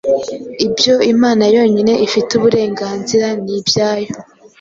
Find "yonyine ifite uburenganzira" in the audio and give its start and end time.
1.55-3.27